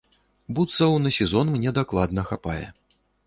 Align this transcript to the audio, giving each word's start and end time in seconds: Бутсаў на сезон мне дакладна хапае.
Бутсаў 0.59 0.95
на 1.03 1.11
сезон 1.17 1.51
мне 1.55 1.75
дакладна 1.79 2.25
хапае. 2.31 2.65